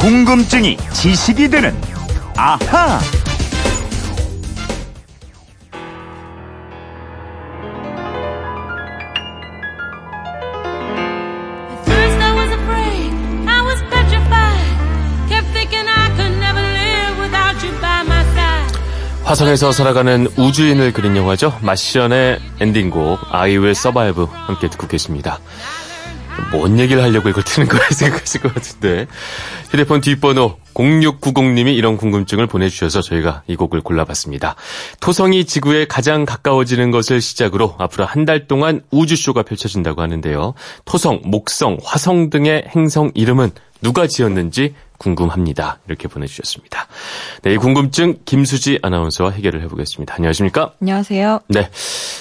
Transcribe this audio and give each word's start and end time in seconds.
궁금증이 0.00 0.78
지식이 0.94 1.50
되는 1.50 1.78
아하. 2.34 2.98
화성에서 19.22 19.70
살아가는 19.70 20.26
우주인을 20.36 20.92
그린 20.92 21.16
영화죠. 21.16 21.56
마시언의 21.60 22.40
엔딩곡 22.58 23.20
I 23.30 23.58
Will 23.58 23.70
Survive 23.70 24.26
함께 24.32 24.68
듣고 24.68 24.88
계십니다. 24.88 25.38
뭔 26.52 26.78
얘기를 26.78 27.02
하려고 27.02 27.28
이걸 27.28 27.42
트는 27.42 27.68
거야 27.68 27.82
생각하실 27.90 28.40
것 28.42 28.54
같은데 28.54 29.06
휴대폰 29.70 30.00
뒷번호 30.00 30.56
0690님이 30.74 31.74
이런 31.76 31.96
궁금증을 31.96 32.46
보내주셔서 32.46 33.02
저희가 33.02 33.42
이 33.46 33.56
곡을 33.56 33.80
골라봤습니다. 33.82 34.54
토성이 35.00 35.44
지구에 35.44 35.84
가장 35.86 36.24
가까워지는 36.24 36.90
것을 36.90 37.20
시작으로 37.20 37.74
앞으로 37.78 38.04
한 38.06 38.20
달 38.24 38.46
동안 38.46 38.82
우주쇼가 38.90 39.42
펼쳐진다고 39.42 40.02
하는데요. 40.02 40.54
토성, 40.84 41.20
목성, 41.24 41.78
화성 41.82 42.30
등의 42.30 42.64
행성 42.76 43.10
이름은 43.14 43.50
누가 43.82 44.06
지었는지 44.06 44.74
궁금합니다. 45.04 45.78
이렇게 45.88 46.06
보내주셨습니다. 46.08 46.86
네, 47.42 47.54
이 47.54 47.56
궁금증 47.56 48.18
김수지 48.26 48.78
아나운서와 48.82 49.30
해결을 49.30 49.62
해보겠습니다. 49.62 50.14
안녕하십니까? 50.14 50.72
안녕하세요. 50.80 51.40
네. 51.48 51.70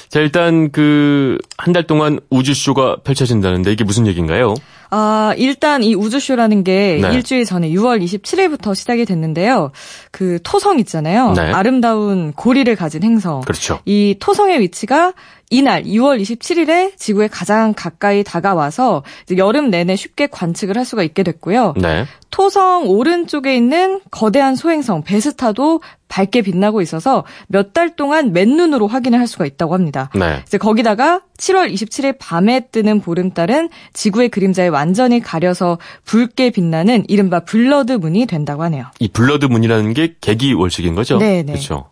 자, 0.07 0.19
일단 0.21 0.71
그, 0.71 1.37
한 1.57 1.73
달 1.73 1.83
동안 1.85 2.19
우주쇼가 2.31 2.97
펼쳐진다는데 3.03 3.71
이게 3.71 3.83
무슨 3.83 4.07
얘기인가요? 4.07 4.55
아, 4.91 5.33
일단 5.37 5.83
이 5.83 5.93
우주쇼라는 5.93 6.63
게 6.63 6.97
네. 6.99 7.13
일주일 7.13 7.45
전에 7.45 7.69
6월 7.69 8.01
27일부터 8.03 8.73
시작이 8.73 9.05
됐는데요. 9.05 9.71
그 10.11 10.39
토성 10.43 10.79
있잖아요. 10.79 11.33
네. 11.33 11.41
아름다운 11.51 12.31
고리를 12.33 12.73
가진 12.75 13.03
행성. 13.03 13.41
그렇죠. 13.41 13.79
이 13.85 14.15
토성의 14.19 14.61
위치가 14.61 15.13
이날 15.51 15.83
2월 15.83 16.21
27일에 16.21 16.95
지구에 16.97 17.27
가장 17.27 17.73
가까이 17.75 18.23
다가와서 18.23 19.03
여름 19.37 19.69
내내 19.71 19.95
쉽게 19.95 20.27
관측을 20.27 20.77
할 20.77 20.85
수가 20.85 21.01
있게 21.03 21.23
됐고요. 21.23 21.73
네. 21.77 22.05
토성 22.29 22.87
오른쪽에 22.87 23.55
있는 23.55 23.99
거대한 24.11 24.55
소행성 24.55 25.01
베스타도 25.03 25.81
밝게 26.07 26.43
빛나고 26.43 26.81
있어서 26.81 27.23
몇 27.47 27.73
달 27.73 27.95
동안 27.95 28.33
맨눈으로 28.33 28.87
확인을 28.87 29.19
할 29.19 29.25
수가 29.27 29.45
있다고 29.45 29.73
합니다. 29.73 30.09
네. 30.15 30.41
이제 30.45 30.57
거기다가 30.59 31.21
7월 31.37 31.71
27일 31.73 32.17
밤에 32.19 32.67
뜨는 32.71 33.01
보름달은 33.01 33.69
지구의 33.93 34.29
그림자에 34.29 34.67
완전히 34.67 35.19
가려서 35.19 35.79
붉게 36.05 36.51
빛나는 36.51 37.05
이른바 37.07 37.39
blood 37.41 37.93
moon이 37.93 38.25
된다고 38.27 38.63
하네요. 38.63 38.85
이 38.99 39.07
blood 39.07 39.45
moon이라는 39.45 39.93
게 39.93 40.15
개기 40.21 40.53
월식인 40.53 40.93
거죠? 40.95 41.17
네, 41.17 41.41
네. 41.43 41.53
그렇죠. 41.53 41.89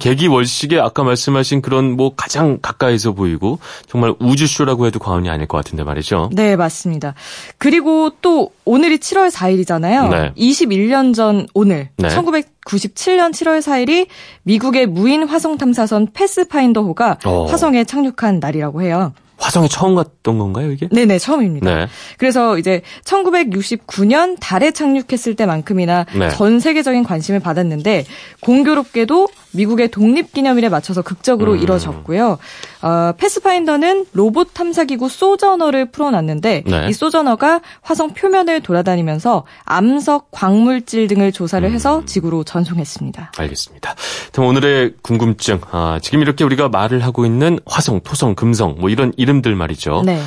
개기 0.00 0.26
월식에 0.26 0.78
아까 0.78 1.02
말씀하신 1.02 1.62
그런 1.62 1.96
뭐 1.96 2.14
가장 2.16 2.58
가까이서 2.60 3.12
보이고 3.12 3.58
정말 3.86 4.14
우주쇼라고 4.18 4.86
해도 4.86 4.98
과언이 4.98 5.28
아닐 5.28 5.46
것 5.46 5.56
같은데 5.58 5.84
말이죠. 5.84 6.30
네, 6.32 6.56
맞습니다. 6.56 7.14
그리고 7.58 8.10
또 8.20 8.50
오늘이 8.64 8.98
7월 8.98 9.30
4일이잖아요. 9.30 10.10
네. 10.10 10.32
21년 10.36 11.14
전 11.14 11.46
오늘 11.54 11.88
네. 11.96 12.08
1997년 12.08 13.32
7월 13.32 13.60
4일이 13.60 14.06
미국의 14.42 14.86
무인 14.86 15.26
화성 15.26 15.58
탐사선 15.58 16.08
패스파인더호가 16.12 17.18
어. 17.24 17.46
화성에 17.46 17.84
착륙한 17.84 18.40
날이라고 18.40 18.82
해요. 18.82 19.12
화성에 19.38 19.68
처음 19.68 19.94
갔던 19.94 20.38
건가요, 20.38 20.72
이게? 20.72 20.88
네네, 20.90 21.18
처음입니다. 21.18 21.72
네. 21.72 21.86
그래서 22.18 22.58
이제 22.58 22.82
1969년 23.04 24.36
달에 24.40 24.72
착륙했을 24.72 25.36
때만큼이나 25.36 26.06
네. 26.18 26.28
전 26.30 26.58
세계적인 26.58 27.04
관심을 27.04 27.40
받았는데 27.40 28.04
공교롭게도 28.40 29.28
미국의 29.52 29.88
독립기념일에 29.88 30.68
맞춰서 30.68 31.02
극적으로 31.02 31.52
음. 31.52 31.58
이뤄졌고요. 31.58 32.38
어, 32.82 33.12
패스파인더는 33.16 34.06
로봇 34.12 34.54
탐사기구 34.54 35.08
소저너를 35.08 35.90
풀어놨는데 35.90 36.64
네. 36.66 36.88
이 36.88 36.92
소저너가 36.92 37.60
화성 37.82 38.14
표면을 38.14 38.60
돌아다니면서 38.60 39.44
암석, 39.64 40.28
광물질 40.30 41.08
등을 41.08 41.32
조사를 41.32 41.66
음. 41.68 41.74
해서 41.74 42.02
지구로 42.04 42.44
전송했습니다. 42.44 43.32
알겠습니다. 43.36 43.94
그럼 44.32 44.48
오늘의 44.48 44.94
궁금증, 45.02 45.60
아, 45.70 45.98
지금 46.02 46.20
이렇게 46.20 46.44
우리가 46.44 46.68
말을 46.68 47.04
하고 47.04 47.24
있는 47.24 47.58
화성, 47.66 48.00
토성, 48.00 48.34
금성, 48.34 48.76
뭐 48.78 48.90
이런 48.90 49.12
이름들 49.16 49.54
말이죠. 49.54 50.02
네. 50.04 50.20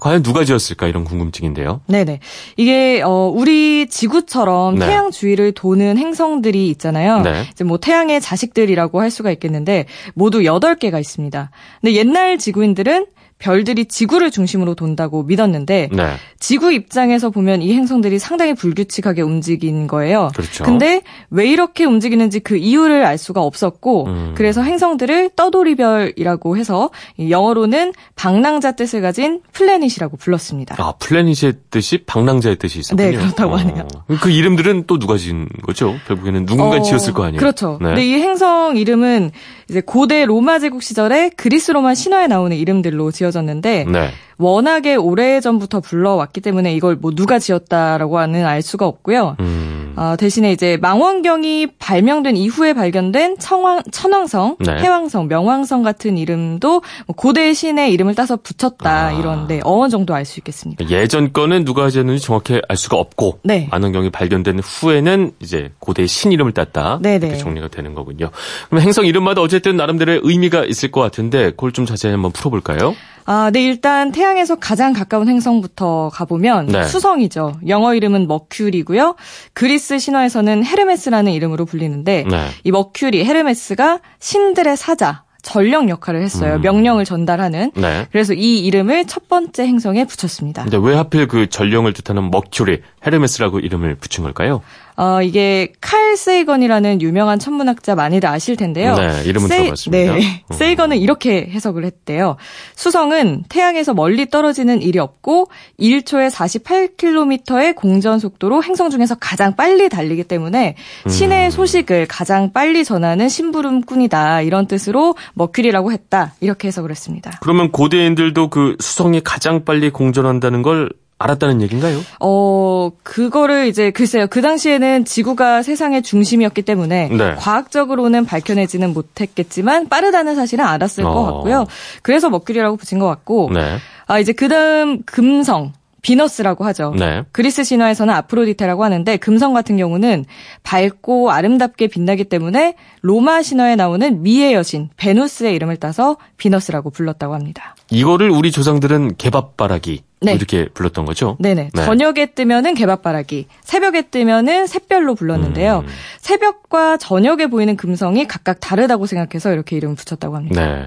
과연 0.00 0.22
누가 0.22 0.44
지었을까 0.44 0.86
이런 0.88 1.04
궁금증인데요. 1.04 1.80
네네. 1.86 2.18
이게, 2.56 3.00
어, 3.02 3.30
우리 3.32 3.86
지구처럼 3.88 4.78
네. 4.78 4.86
태양 4.86 5.10
주위를 5.10 5.52
도는 5.52 5.98
행성들이 5.98 6.68
있잖아요. 6.70 7.20
네. 7.22 7.44
이제 7.52 7.62
뭐 7.64 7.78
태양의 7.78 8.20
자식들이라고 8.20 9.00
할 9.00 9.10
수가 9.10 9.30
있겠는데, 9.30 9.86
모두 10.14 10.40
8개가 10.40 10.98
있습니다. 10.98 11.50
근데 11.80 11.94
옛날 11.94 12.38
지구인들은 12.38 13.06
별들이 13.38 13.86
지구를 13.86 14.30
중심으로 14.30 14.74
돈다고 14.74 15.22
믿었는데, 15.24 15.90
네. 15.92 16.12
지구 16.38 16.72
입장에서 16.72 17.30
보면 17.30 17.62
이 17.62 17.74
행성들이 17.74 18.18
상당히 18.18 18.54
불규칙하게 18.54 19.22
움직인 19.22 19.86
거예요. 19.86 20.30
그렇죠. 20.34 20.64
근데 20.64 21.02
왜 21.30 21.46
이렇게 21.46 21.84
움직이는지 21.84 22.40
그 22.40 22.56
이유를 22.56 23.04
알 23.04 23.18
수가 23.18 23.42
없었고, 23.42 24.06
음. 24.06 24.32
그래서 24.36 24.62
행성들을 24.62 25.30
떠돌이별이라고 25.36 26.56
해서 26.56 26.90
이 27.16 27.30
영어로는 27.30 27.92
방랑자 28.14 28.72
뜻을 28.72 29.02
가진 29.02 29.40
planet이라고 29.52 30.16
불렀습니다. 30.16 30.76
아, 30.78 30.92
planet의 30.98 31.54
뜻이 31.70 31.98
방랑자의 32.04 32.56
뜻이 32.56 32.78
있었군요. 32.78 33.10
네, 33.10 33.16
그렇다고 33.16 33.56
하네요. 33.56 33.86
그 34.20 34.30
이름들은 34.30 34.84
또 34.86 34.98
누가 34.98 35.16
지은 35.16 35.48
거죠? 35.62 35.96
결국에는 36.06 36.46
누군가 36.46 36.76
어, 36.76 36.82
지었을 36.82 37.12
거 37.12 37.24
아니에요? 37.24 37.40
그렇죠. 37.40 37.78
네. 37.80 37.88
근데 37.88 38.06
이 38.06 38.14
행성 38.14 38.76
이름은 38.76 39.32
이제 39.68 39.80
고대 39.80 40.24
로마 40.24 40.58
제국 40.58 40.82
시절에 40.82 41.30
그리스 41.36 41.72
로마 41.72 41.94
신화에 41.94 42.26
나오는 42.26 42.56
이름들로 42.56 43.10
지어졌는데 43.10 43.84
네. 43.88 44.10
워낙에 44.38 44.96
오래전부터 44.96 45.80
불러왔기 45.80 46.40
때문에 46.40 46.74
이걸 46.74 46.96
뭐 46.96 47.12
누가 47.14 47.38
지었다라고 47.38 48.18
하는 48.18 48.44
알 48.46 48.62
수가 48.62 48.86
없고요. 48.86 49.36
음. 49.40 49.74
어, 49.96 50.16
대신에 50.18 50.50
이제 50.50 50.76
망원경이 50.80 51.68
발명된 51.78 52.36
이후에 52.36 52.72
발견된 52.72 53.38
청황, 53.38 53.82
천왕성, 53.92 54.56
네. 54.58 54.72
해왕성, 54.78 55.28
명왕성 55.28 55.84
같은 55.84 56.18
이름도 56.18 56.82
뭐 57.06 57.16
고대 57.16 57.54
신의 57.54 57.92
이름을 57.92 58.16
따서 58.16 58.36
붙였다 58.36 59.06
아. 59.06 59.12
이런데 59.12 59.60
어느 59.62 59.88
정도 59.88 60.12
알 60.14 60.24
수 60.24 60.40
있겠습니다. 60.40 60.88
예전 60.88 61.34
거는 61.34 61.66
누가 61.66 61.90
지었는지 61.90 62.24
정확히 62.24 62.60
알 62.66 62.76
수가 62.78 62.96
없고 62.96 63.40
네. 63.44 63.68
안원경이 63.70 64.10
발견된 64.10 64.58
후에는 64.60 65.32
이제 65.40 65.70
고대 65.78 66.06
신 66.06 66.32
이름을 66.32 66.52
땄다 66.52 66.98
네네. 67.02 67.26
이렇게 67.26 67.38
정리가 67.38 67.68
되는 67.68 67.94
거군요. 67.94 68.30
그럼 68.70 68.82
행성 68.82 69.04
이름마다 69.04 69.42
어쨌든 69.42 69.76
나름대로의 69.76 70.20
의미가 70.22 70.64
있을 70.64 70.90
것 70.90 71.02
같은데 71.02 71.50
그걸 71.50 71.72
좀 71.72 71.84
자세히 71.84 72.10
한번 72.10 72.32
풀어볼까요? 72.32 72.94
아, 73.26 73.50
네, 73.52 73.64
일단 73.64 74.12
태양에서 74.12 74.56
가장 74.56 74.92
가까운 74.92 75.28
행성부터 75.28 76.10
가보면 76.12 76.66
네. 76.66 76.84
수성이죠. 76.84 77.60
영어 77.68 77.94
이름은 77.94 78.26
머큐리고요. 78.26 79.16
그리스 79.52 79.98
신화에서는 79.98 80.64
헤르메스라는 80.64 81.32
이름으로 81.32 81.64
불리는데 81.64 82.24
네. 82.30 82.48
이 82.64 82.70
머큐리, 82.70 83.24
헤르메스가 83.24 84.00
신들의 84.18 84.76
사자, 84.76 85.24
전령 85.44 85.90
역할을 85.90 86.22
했어요. 86.22 86.54
음. 86.56 86.60
명령을 86.62 87.04
전달하는. 87.04 87.70
네. 87.74 88.06
그래서 88.10 88.32
이 88.32 88.58
이름을 88.60 89.06
첫 89.06 89.28
번째 89.28 89.66
행성에 89.66 90.06
붙였습니다. 90.06 90.62
근데 90.62 90.78
왜 90.80 90.94
하필 90.94 91.28
그 91.28 91.48
전령을 91.48 91.92
뜻하는 91.92 92.30
머큐리, 92.30 92.80
헤르메스라고 93.06 93.60
이름을 93.60 93.96
붙인 93.96 94.24
걸까요? 94.24 94.62
어, 94.96 95.20
이게 95.22 95.72
칼 95.80 96.16
세이건이라는 96.16 97.02
유명한 97.02 97.38
천문학자 97.38 97.94
많이들 97.96 98.28
아실 98.28 98.56
텐데요. 98.56 98.94
네, 98.94 99.22
이름은 99.24 99.48
세이- 99.48 99.56
들어봤습니다. 99.62 100.14
네. 100.14 100.42
음. 100.50 100.54
세이건은 100.54 100.98
이렇게 100.98 101.48
해석을 101.50 101.84
했대요. 101.84 102.36
수성은 102.76 103.44
태양에서 103.48 103.92
멀리 103.94 104.30
떨어지는 104.30 104.82
일이 104.82 104.98
없고 105.00 105.48
1초에 105.80 106.30
48km의 106.30 107.74
공전 107.74 108.18
속도로 108.18 108.62
행성 108.62 108.90
중에서 108.90 109.16
가장 109.16 109.56
빨리 109.56 109.88
달리기 109.88 110.24
때문에 110.24 110.76
음. 111.06 111.10
신의 111.10 111.50
소식을 111.50 112.06
가장 112.08 112.52
빨리 112.52 112.84
전하는 112.84 113.28
심부름꾼이다. 113.28 114.42
이런 114.42 114.66
뜻으로 114.66 115.14
머큐리라고 115.34 115.92
했다. 115.92 116.34
이렇게 116.40 116.68
해석을 116.68 116.90
했습니다. 116.90 117.38
그러면 117.42 117.70
고대인들도 117.72 118.48
그 118.50 118.76
수성이 118.80 119.20
가장 119.20 119.64
빨리 119.64 119.90
공전한다는 119.90 120.62
걸 120.62 120.90
알았다는 121.18 121.62
얘기인가요? 121.62 122.00
어, 122.20 122.90
그거를 123.02 123.66
이제 123.66 123.90
글쎄요. 123.90 124.26
그 124.28 124.42
당시에는 124.42 125.04
지구가 125.04 125.62
세상의 125.62 126.02
중심이었기 126.02 126.62
때문에 126.62 127.08
네. 127.08 127.34
과학적으로는 127.36 128.24
밝혀내지는 128.24 128.92
못했겠지만 128.92 129.88
빠르다는 129.88 130.34
사실은 130.34 130.64
알았을 130.64 131.04
어. 131.04 131.12
것 131.12 131.24
같고요. 131.24 131.66
그래서 132.02 132.30
머큐리라고 132.30 132.76
붙인 132.76 132.98
것 132.98 133.06
같고 133.06 133.50
네. 133.54 133.78
아, 134.06 134.18
이제 134.18 134.32
그다음 134.32 135.02
금성 135.04 135.72
비너스라고 136.04 136.64
하죠. 136.66 136.94
네. 136.96 137.22
그리스 137.32 137.64
신화에서는 137.64 138.12
아프로디테라고 138.12 138.84
하는데 138.84 139.16
금성 139.16 139.54
같은 139.54 139.78
경우는 139.78 140.26
밝고 140.62 141.32
아름답게 141.32 141.88
빛나기 141.88 142.24
때문에 142.24 142.76
로마 143.00 143.42
신화에 143.42 143.74
나오는 143.74 144.22
미의 144.22 144.52
여신 144.52 144.90
베누스의 144.96 145.54
이름을 145.54 145.78
따서 145.78 146.18
비너스라고 146.36 146.90
불렀다고 146.90 147.34
합니다. 147.34 147.74
이거를 147.90 148.30
우리 148.30 148.52
조상들은 148.52 149.16
개밥바라기 149.16 150.02
네. 150.20 150.34
이렇게 150.34 150.68
불렀던 150.68 151.06
거죠. 151.06 151.36
네네. 151.40 151.70
네. 151.72 151.84
저녁에 151.84 152.26
뜨면은 152.26 152.74
개밥바라기, 152.74 153.46
새벽에 153.62 154.02
뜨면은 154.02 154.66
샛별로 154.66 155.14
불렀는데요. 155.14 155.84
음. 155.86 155.92
새벽과 156.18 156.98
저녁에 156.98 157.46
보이는 157.46 157.76
금성이 157.76 158.26
각각 158.26 158.60
다르다고 158.60 159.06
생각해서 159.06 159.52
이렇게 159.52 159.76
이름을 159.76 159.96
붙였다고 159.96 160.36
합니다. 160.36 160.60
네. 160.64 160.86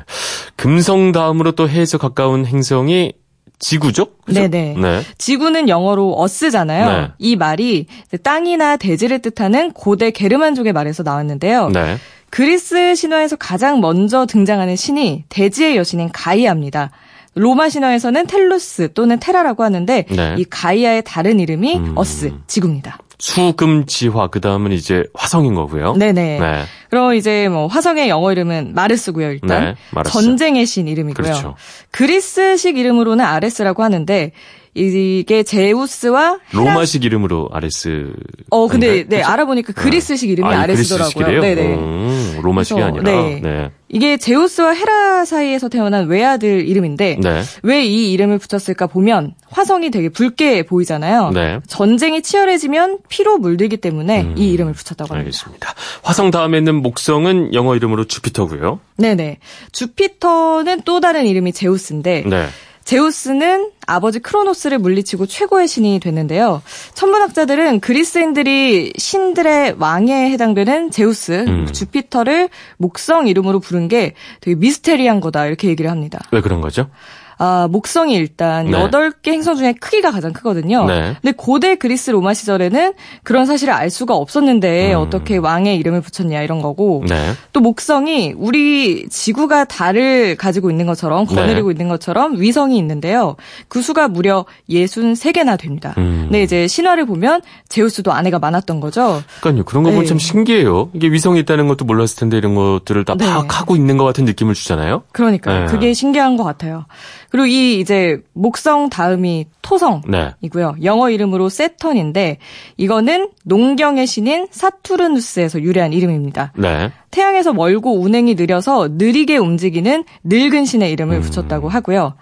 금성 0.55 1.11
다음으로 1.11 1.53
또 1.53 1.69
해에서 1.69 1.97
가까운 1.97 2.45
행성이 2.45 3.13
지구죠? 3.59 4.07
그죠? 4.25 4.39
네네. 4.41 4.75
네. 4.77 5.01
지구는 5.17 5.69
영어로 5.69 6.15
어스잖아요. 6.17 6.85
네. 6.89 7.07
이 7.19 7.35
말이 7.35 7.87
땅이나 8.23 8.77
대지를 8.77 9.19
뜻하는 9.19 9.71
고대 9.71 10.11
게르만족의 10.11 10.73
말에서 10.73 11.03
나왔는데요. 11.03 11.69
네. 11.69 11.97
그리스 12.29 12.95
신화에서 12.95 13.35
가장 13.35 13.79
먼저 13.79 14.25
등장하는 14.25 14.75
신이 14.75 15.25
대지의 15.29 15.77
여신인 15.77 16.09
가이아입니다. 16.11 16.91
로마 17.35 17.69
신화에서는 17.69 18.27
텔루스 18.27 18.93
또는 18.93 19.19
테라라고 19.19 19.63
하는데 19.63 20.05
네. 20.09 20.35
이 20.37 20.43
가이아의 20.43 21.03
다른 21.05 21.39
이름이 21.39 21.77
음. 21.77 21.93
어스, 21.95 22.33
지구입니다. 22.47 22.97
수금지화 23.19 24.27
그 24.27 24.39
다음은 24.41 24.71
이제 24.71 25.03
화성인 25.13 25.55
거고요. 25.55 25.93
네네. 25.93 26.39
네. 26.39 26.63
그럼 26.89 27.15
이제 27.15 27.49
뭐 27.49 27.67
화성의 27.67 28.09
영어 28.09 28.31
이름은 28.31 28.73
마르스고요, 28.75 29.31
일단. 29.31 29.65
네, 29.65 29.75
마르스. 29.91 30.13
전쟁의 30.13 30.65
신 30.65 30.87
이름이고요. 30.87 31.23
그렇죠. 31.23 31.55
그리스식 31.91 32.77
이름으로는 32.77 33.25
아레스라고 33.25 33.83
하는데 33.83 34.31
이게 34.77 35.43
제우스와 35.43 36.39
로마식 36.51 37.03
이름으로 37.03 37.49
아레스. 37.51 38.13
어 38.49 38.67
근데? 38.67 39.05
네 39.07 39.17
그죠? 39.17 39.29
알아보니까 39.31 39.73
그리스식 39.73 40.29
이름이 40.29 40.47
아, 40.47 40.53
이 40.53 40.55
아레스더라고요. 40.57 41.41
네네. 41.41 41.75
음, 41.75 42.39
로마식이 42.43 42.79
그래서, 42.79 42.97
아니라. 42.97 43.03
네. 43.03 43.39
네. 43.41 43.71
이게 43.89 44.17
제우스와 44.17 44.73
헤라 44.73 45.25
사이에서 45.25 45.69
태어난 45.69 46.07
외아들 46.07 46.67
이름인데 46.67 47.19
네. 47.21 47.41
왜이 47.63 48.11
이름을 48.11 48.37
붙였을까 48.37 48.87
보면 48.87 49.33
화성이 49.49 49.91
되게 49.91 50.09
붉게 50.09 50.63
보이잖아요. 50.63 51.31
네. 51.31 51.59
전쟁이 51.67 52.21
치열해지면 52.21 52.99
피로 53.09 53.37
물들기 53.37 53.77
때문에 53.77 54.21
음, 54.23 54.35
이 54.37 54.51
이름을 54.51 54.73
붙였다고 54.73 55.13
합니다. 55.13 55.25
알겠습니다. 55.25 55.73
화성 56.03 56.31
다음에 56.31 56.57
있는 56.57 56.75
목성은 56.75 57.53
영어 57.53 57.75
이름으로 57.75 58.05
주피터고요. 58.05 58.79
네네. 58.97 59.39
주피터는 59.71 60.81
또 60.83 60.99
다른 60.99 61.25
이름이 61.25 61.53
제우스인데 61.53 62.23
네. 62.27 62.47
제우스는 62.83 63.71
아버지 63.87 64.19
크로노스를 64.19 64.77
물리치고 64.77 65.25
최고의 65.25 65.67
신이 65.67 65.99
됐는데요. 65.99 66.61
천문학자들은 66.93 67.79
그리스인들이 67.79 68.93
신들의 68.97 69.75
왕에 69.79 70.29
해당되는 70.31 70.91
제우스, 70.91 71.45
음. 71.47 71.65
주피터를 71.71 72.49
목성 72.77 73.27
이름으로 73.27 73.59
부른 73.59 73.87
게 73.87 74.13
되게 74.41 74.55
미스테리한 74.55 75.21
거다 75.21 75.47
이렇게 75.47 75.69
얘기를 75.69 75.89
합니다. 75.89 76.19
왜 76.31 76.41
그런 76.41 76.61
거죠? 76.61 76.89
아, 77.37 77.67
목성이 77.69 78.15
일단 78.15 78.65
네. 78.65 78.71
여덟 78.71 79.11
개 79.11 79.31
행성 79.31 79.55
중에 79.55 79.73
크기가 79.73 80.11
가장 80.11 80.33
크거든요. 80.33 80.85
네. 80.85 81.15
근데 81.21 81.33
고대 81.35 81.75
그리스 81.75 82.09
로마 82.11 82.33
시절에는 82.33 82.93
그런 83.23 83.45
사실을 83.45 83.73
알 83.73 83.89
수가 83.89 84.15
없었는데 84.15 84.93
음. 84.93 84.99
어떻게 84.99 85.37
왕의 85.37 85.77
이름을 85.77 86.01
붙였냐 86.01 86.41
이런 86.41 86.61
거고 86.61 87.03
네. 87.07 87.33
또 87.53 87.59
목성이 87.59 88.33
우리 88.35 89.07
지구가 89.09 89.65
달을 89.65 90.35
가지고 90.35 90.71
있는 90.71 90.85
것처럼 90.87 91.27
네. 91.27 91.35
거느리고 91.35 91.71
있는 91.71 91.87
것처럼 91.87 92.39
위성이 92.39 92.77
있는데요. 92.77 93.35
그 93.67 93.81
수가 93.81 94.07
무려 94.07 94.45
63개나 94.69 95.59
됩니다. 95.59 95.93
음. 95.97 96.23
근데 96.23 96.43
이제 96.43 96.67
신화를 96.67 97.05
보면 97.05 97.41
제우스도 97.69 98.11
아내가 98.11 98.39
많았던 98.39 98.79
거죠. 98.79 99.21
그러니까요. 99.41 99.65
그런 99.65 99.83
거 99.83 99.89
보면 99.89 100.03
네. 100.03 100.09
참 100.09 100.17
신기해요. 100.17 100.89
이게 100.93 101.07
위성이 101.09 101.39
있다는 101.41 101.67
것도 101.67 101.85
몰랐을 101.85 102.15
텐데 102.17 102.37
이런 102.37 102.55
것들을 102.55 103.05
다 103.05 103.15
네. 103.15 103.25
파악하고 103.25 103.75
있는 103.75 103.97
것 103.97 104.05
같은 104.05 104.25
느낌을 104.25 104.55
주잖아요. 104.55 105.03
그러니까요. 105.11 105.61
네. 105.61 105.65
그게 105.67 105.93
신기한 105.93 106.37
것 106.37 106.43
같아요. 106.43 106.85
그리고 107.29 107.45
이 107.45 107.79
이제 107.79 108.21
목성 108.33 108.89
다음이 108.89 109.47
토성. 109.61 110.01
네. 110.07 110.31
이고요. 110.41 110.75
영어 110.83 111.09
이름으로 111.09 111.49
세턴인데 111.49 112.37
이거는 112.77 113.29
농경의 113.43 114.07
신인 114.07 114.47
사투르누스에서 114.51 115.61
유래한 115.61 115.93
이름입니다. 115.93 116.53
네. 116.55 116.91
태양에서 117.11 117.53
멀고 117.53 117.99
운행이 117.99 118.35
느려서 118.35 118.89
느리게 118.91 119.37
움직이는 119.37 120.03
늙은 120.23 120.65
신의 120.65 120.91
이름을 120.91 121.17
음. 121.17 121.21
붙였다고 121.21 121.69
하고요. 121.69 122.15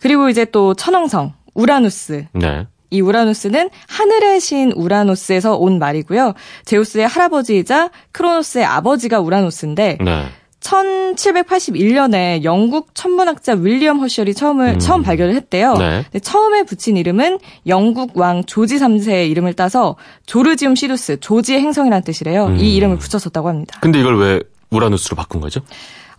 그리고 0.00 0.28
이제 0.28 0.44
또 0.44 0.74
천왕성 0.74 1.32
우라누스. 1.54 2.26
네. 2.32 2.66
이 2.90 3.00
우라누스는 3.00 3.70
하늘의 3.88 4.40
신 4.40 4.70
우라노스에서 4.72 5.56
온 5.56 5.78
말이고요. 5.78 6.34
제우스의 6.66 7.08
할아버지이자 7.08 7.90
크로노스의 8.12 8.66
아버지가 8.66 9.20
우라노스인데 9.20 9.98
네. 10.04 10.24
1781년에 10.62 12.44
영국 12.44 12.94
천문학자 12.94 13.54
윌리엄 13.54 14.00
허셜이 14.00 14.34
처음을 14.34 14.74
음. 14.74 14.78
처음 14.78 15.02
발견을 15.02 15.34
했대요. 15.34 15.74
네. 15.74 16.04
처음에 16.20 16.62
붙인 16.62 16.96
이름은 16.96 17.38
영국 17.66 18.16
왕 18.16 18.44
조지 18.44 18.76
3세의 18.76 19.30
이름을 19.30 19.54
따서 19.54 19.96
조르지움 20.26 20.74
시루스, 20.74 21.20
조지의 21.20 21.60
행성이라는 21.60 22.04
뜻이래요. 22.04 22.46
음. 22.46 22.56
이 22.58 22.76
이름을 22.76 22.98
붙였었다고 22.98 23.48
합니다. 23.48 23.78
근데 23.82 24.00
이걸 24.00 24.18
왜 24.18 24.40
우라누스로 24.70 25.16
바꾼 25.16 25.40
거죠? 25.40 25.60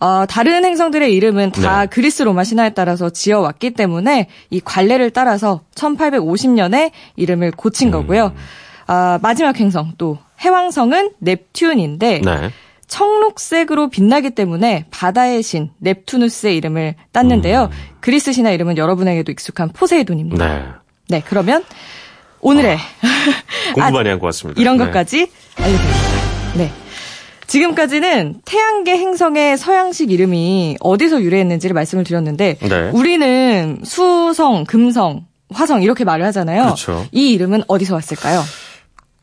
어, 0.00 0.26
다른 0.26 0.64
행성들의 0.64 1.12
이름은 1.14 1.52
다 1.52 1.80
네. 1.82 1.86
그리스 1.86 2.22
로마 2.22 2.44
신화에 2.44 2.70
따라서 2.70 3.10
지어왔기 3.10 3.70
때문에 3.70 4.28
이 4.50 4.60
관례를 4.60 5.10
따라서 5.10 5.62
1850년에 5.74 6.90
이름을 7.16 7.52
고친 7.52 7.90
거고요. 7.90 8.32
아, 8.86 9.18
마지막 9.22 9.58
행성 9.58 9.92
또 9.96 10.18
해왕성은 10.40 11.12
넵튠인데 11.22 12.22
네. 12.24 12.50
청록색으로 12.88 13.88
빛나기 13.90 14.30
때문에 14.30 14.86
바다의 14.90 15.42
신 15.42 15.70
넵투누스의 15.78 16.56
이름을 16.56 16.94
땄는데요. 17.12 17.70
그리스 18.00 18.32
신화 18.32 18.50
이름은 18.50 18.76
여러분에게도 18.76 19.32
익숙한 19.32 19.70
포세이돈입니다. 19.72 20.46
네. 20.46 20.64
네, 21.08 21.22
그러면 21.26 21.64
오늘의 22.40 22.78
공부 23.74 23.82
아, 23.82 23.90
많이 23.90 24.08
한 24.08 24.18
것 24.18 24.26
같습니다. 24.28 24.60
이런 24.60 24.76
네. 24.76 24.84
것까지 24.86 25.30
알려드립니다. 25.56 25.98
네. 26.56 26.70
지금까지는 27.46 28.40
태양계 28.44 28.96
행성의 28.96 29.58
서양식 29.58 30.10
이름이 30.10 30.76
어디서 30.80 31.22
유래했는지를 31.22 31.74
말씀을 31.74 32.04
드렸는데 32.04 32.56
네. 32.60 32.90
우리는 32.92 33.80
수성, 33.84 34.64
금성, 34.64 35.26
화성 35.52 35.82
이렇게 35.82 36.04
말을 36.04 36.24
하잖아요. 36.26 36.62
그렇죠. 36.64 37.06
이 37.12 37.32
이름은 37.32 37.64
어디서 37.68 37.94
왔을까요? 37.94 38.42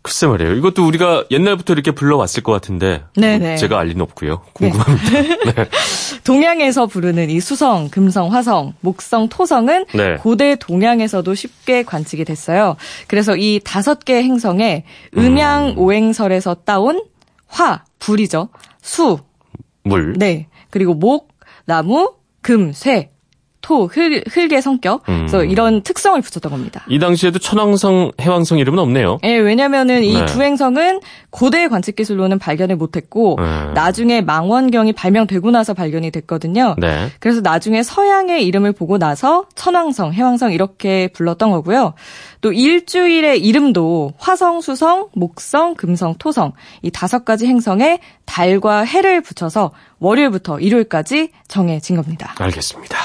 글쎄 0.04 0.26
말이에요. 0.26 0.54
이것도 0.56 0.86
우리가 0.86 1.26
옛날부터 1.30 1.74
이렇게 1.74 1.92
불러왔을 1.92 2.42
것 2.42 2.52
같은데 2.52 3.04
네네. 3.16 3.58
제가 3.58 3.80
알 3.80 3.88
리는 3.88 4.02
없고요. 4.02 4.42
궁금합니다. 4.54 5.10
네. 5.12 5.70
동양에서 6.24 6.88
부르는 6.88 7.30
이 7.30 7.40
수성, 7.40 7.90
금성, 7.90 8.34
화성, 8.34 8.74
목성, 8.82 9.30
토성은 9.30 9.86
네. 9.94 10.16
고대 10.16 10.56
동양에서도 10.56 11.34
쉽게 11.36 11.84
관측이 11.84 12.26
됐어요. 12.26 12.78
그래서 13.08 13.36
이 13.36 13.60
다섯 13.64 14.04
개 14.04 14.24
행성에 14.24 14.86
음양 15.18 15.76
오행설에서 15.78 16.56
따온 16.66 17.04
화, 17.48 17.84
불이죠. 18.00 18.50
수, 18.82 19.20
물. 19.84 20.14
네. 20.18 20.48
그리고 20.70 20.94
목, 20.94 21.30
나무, 21.66 22.14
금, 22.42 22.72
쇠, 22.74 23.12
토, 23.62 23.86
흙, 23.86 24.24
흙의 24.30 24.62
성격. 24.62 25.08
음. 25.10 25.20
그래서 25.20 25.44
이런 25.44 25.82
특성을 25.82 26.20
붙였던 26.22 26.52
겁니다. 26.52 26.84
이 26.90 27.00
당시에도 27.00 27.40
천왕성, 27.40 28.12
해왕성 28.20 28.58
이름은 28.58 28.80
없네요. 28.80 29.20
예, 29.24 29.38
왜냐면은 29.38 30.04
이 30.04 30.14
네. 30.14 30.26
두 30.26 30.42
행성은 30.42 31.00
고대 31.30 31.68
관측 31.68 31.96
기술로는 31.96 32.40
발견을 32.40 32.76
못했고 32.76 33.38
음. 33.40 33.72
나중에 33.74 34.22
망원경이 34.22 34.94
발명되고 34.94 35.52
나서 35.52 35.74
발견이 35.74 36.12
됐거든요. 36.12 36.76
네. 36.78 37.10
그래서 37.20 37.42
나중에 37.42 37.84
서양의 37.84 38.46
이름을 38.46 38.74
보고 38.74 38.98
나서 38.98 39.46
천왕성, 39.56 40.14
해왕성 40.14 40.52
이렇게 40.52 41.10
불렀던 41.14 41.52
거고요. 41.52 41.94
또 42.42 42.52
일주일의 42.52 43.40
이름도 43.40 44.14
화성, 44.18 44.62
수성, 44.62 45.10
목성, 45.14 45.76
금성, 45.76 46.16
토성 46.18 46.54
이 46.82 46.90
다섯 46.90 47.24
가지 47.24 47.46
행성에 47.46 48.00
달과 48.26 48.82
해를 48.82 49.22
붙여서 49.22 49.72
월요일부터 50.00 50.60
일요일까지 50.60 51.30
정해진 51.48 51.96
겁니다. 51.96 52.34
알겠습니다. 52.40 52.98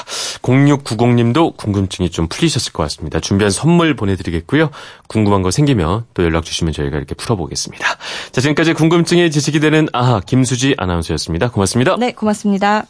0690님도 0.47 1.57
궁금증이 1.57 2.09
좀 2.09 2.27
풀리셨을 2.27 2.71
것 2.73 2.83
같습니다. 2.83 3.19
준비한 3.19 3.51
선물 3.51 3.95
보내드리겠고요. 3.95 4.69
궁금한 5.07 5.41
거 5.41 5.51
생기면 5.51 6.05
또 6.13 6.23
연락 6.23 6.45
주시면 6.45 6.73
저희가 6.73 6.97
이렇게 6.97 7.15
풀어보겠습니다. 7.15 7.85
자, 8.31 8.41
지금까지 8.41 8.73
궁금증에 8.73 9.29
지식이 9.29 9.59
되는 9.59 9.87
아하 9.93 10.21
김수지 10.21 10.75
아나운서였습니다. 10.77 11.49
고맙습니다. 11.51 11.97
네, 11.97 12.13
고맙습니다. 12.13 12.85